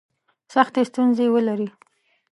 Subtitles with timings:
[0.53, 1.69] سختي ستونزي ولري.